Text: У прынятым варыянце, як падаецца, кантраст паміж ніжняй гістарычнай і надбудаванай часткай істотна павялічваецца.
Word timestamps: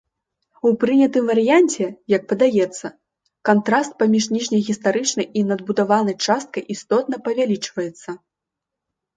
У 0.67 0.69
прынятым 0.83 1.23
варыянце, 1.31 1.85
як 2.13 2.23
падаецца, 2.31 2.87
кантраст 3.49 3.91
паміж 3.99 4.23
ніжняй 4.37 4.61
гістарычнай 4.71 5.25
і 5.43 5.45
надбудаванай 5.53 6.15
часткай 6.31 6.63
істотна 6.79 7.15
павялічваецца. 7.29 8.09